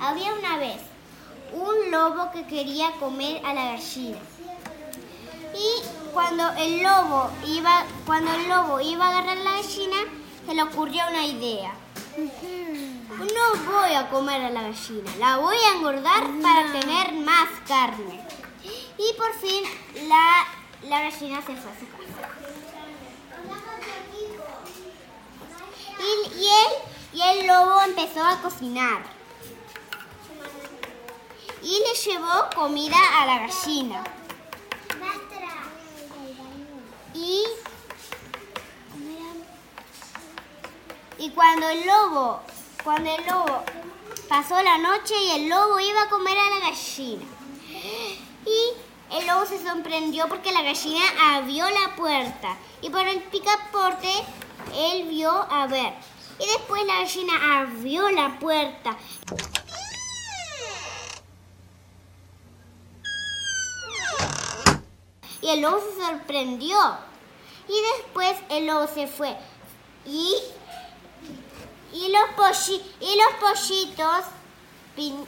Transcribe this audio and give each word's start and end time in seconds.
Había 0.00 0.32
una 0.34 0.56
vez 0.58 0.80
un 1.52 1.90
lobo 1.90 2.30
que 2.32 2.46
quería 2.46 2.92
comer 2.92 3.44
a 3.44 3.54
la 3.54 3.64
gallina. 3.72 4.18
Y 5.54 6.12
cuando 6.12 6.50
el 6.58 6.82
lobo 6.82 7.30
iba, 7.46 7.84
cuando 8.06 8.32
el 8.34 8.48
lobo 8.48 8.80
iba 8.80 9.06
a 9.06 9.10
agarrar 9.10 9.36
la 9.38 9.52
gallina, 9.52 9.96
se 10.46 10.54
le 10.54 10.62
ocurrió 10.62 11.02
una 11.08 11.24
idea. 11.26 11.74
No 13.18 13.72
voy 13.72 13.94
a 13.94 14.08
comer 14.10 14.42
a 14.42 14.50
la 14.50 14.62
gallina, 14.62 15.10
la 15.18 15.36
voy 15.38 15.56
a 15.56 15.76
engordar 15.76 16.24
para 16.42 16.72
tener 16.72 17.12
más 17.12 17.48
carne. 17.66 18.26
Y 18.98 19.12
por 19.16 19.32
fin 19.34 19.62
la, 20.08 20.46
la 20.88 21.02
gallina 21.02 21.40
se 21.40 21.56
fue 21.56 21.70
a 21.70 21.78
su 21.78 21.86
casa. 21.88 22.28
Y, 26.00 26.38
y 26.38 26.46
él 26.46 26.94
y 27.14 27.22
el 27.22 27.46
lobo 27.46 27.80
empezó 27.82 28.24
a 28.24 28.42
cocinar. 28.42 29.02
Y 31.64 31.78
le 31.78 31.94
llevó 31.94 32.50
comida 32.54 32.98
a 33.22 33.24
la 33.24 33.38
gallina. 33.38 34.04
Y, 37.14 37.44
y 41.18 41.30
cuando 41.30 41.66
el 41.70 41.86
lobo, 41.86 42.42
cuando 42.84 43.10
el 43.10 43.24
lobo 43.24 43.64
pasó 44.28 44.62
la 44.62 44.76
noche 44.76 45.14
y 45.22 45.30
el 45.30 45.48
lobo 45.48 45.80
iba 45.80 46.02
a 46.02 46.08
comer 46.10 46.36
a 46.36 46.50
la 46.50 46.58
gallina. 46.68 47.24
Y 48.44 49.16
el 49.16 49.26
lobo 49.26 49.46
se 49.46 49.62
sorprendió 49.64 50.28
porque 50.28 50.52
la 50.52 50.60
gallina 50.60 51.36
abrió 51.36 51.64
la 51.70 51.96
puerta. 51.96 52.58
Y 52.82 52.90
por 52.90 53.08
el 53.08 53.22
picaporte 53.22 54.10
él 54.76 55.08
vio 55.08 55.30
a 55.30 55.66
ver. 55.66 55.94
Y 56.38 56.46
después 56.46 56.84
la 56.84 57.00
gallina 57.00 57.60
abrió 57.62 58.10
la 58.10 58.38
puerta. 58.38 58.98
Y 65.44 65.50
el 65.50 65.60
lobo 65.60 65.78
se 65.78 66.00
sorprendió. 66.02 66.76
Y 67.68 67.74
después 67.98 68.34
el 68.48 68.66
lobo 68.66 68.86
se 68.86 69.06
fue. 69.06 69.36
Y, 70.06 70.34
y, 71.92 72.08
los, 72.08 72.30
polli, 72.34 72.82
y 73.00 73.16
los 73.16 73.34
pollitos... 73.40 74.24
pin- 74.96 75.26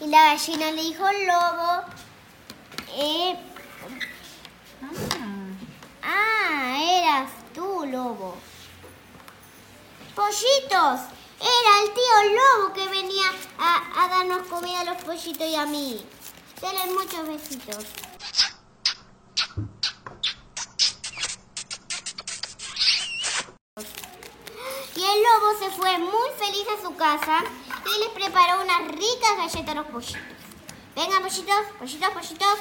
y 0.00 0.06
la 0.08 0.24
gallina 0.34 0.70
le 0.72 0.82
dijo 0.82 1.04
al 1.06 1.26
lobo... 1.26 1.84
eh, 2.96 3.36
Ah, 6.02 6.78
eras 6.82 7.30
tú, 7.54 7.84
lobo. 7.86 8.36
Pollitos, 10.16 11.00
era 11.40 11.82
el 11.84 11.92
tío 11.94 12.34
lobo 12.34 12.72
que 12.74 12.88
venía 12.88 13.26
a 13.58 14.08
darnos 14.08 14.48
comida 14.48 14.80
a 14.80 14.84
los 14.84 14.96
pollitos 15.04 15.46
y 15.46 15.54
a 15.54 15.66
mí. 15.66 16.04
Denle 16.60 16.92
muchos 16.92 17.28
besitos. 17.28 17.84
Y 24.96 25.00
el 25.00 25.22
lobo 25.22 25.58
se 25.60 25.70
fue 25.70 25.98
muy 25.98 26.30
feliz 26.36 26.66
a 26.76 26.82
su 26.82 26.96
casa 26.96 27.44
y 27.84 28.00
les 28.00 28.08
preparó 28.08 28.62
unas 28.62 28.88
ricas 28.88 29.36
galletas 29.36 29.68
a 29.68 29.74
los 29.74 29.86
pollitos. 29.86 30.20
Vengan, 30.96 31.22
pollitos, 31.22 31.54
pollitos, 31.78 32.10
pollitos. 32.10 32.58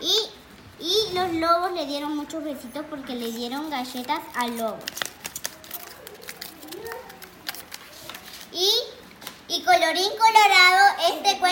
Y, 0.00 0.84
y 0.84 1.14
los 1.14 1.32
lobos 1.32 1.72
le 1.72 1.86
dieron 1.86 2.14
muchos 2.16 2.44
besitos 2.44 2.84
porque 2.90 3.14
le 3.14 3.32
dieron 3.32 3.70
galletas 3.70 4.20
al 4.34 4.58
lobo. 4.58 4.78
Y, 8.52 8.70
y 9.48 9.62
colorín 9.92 10.12
colorado, 10.16 10.96
este 11.12 11.38
cuento. 11.38 11.51